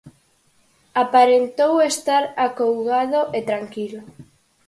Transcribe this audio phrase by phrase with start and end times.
[1.03, 4.01] Aparentou estar acougado e tranquilo.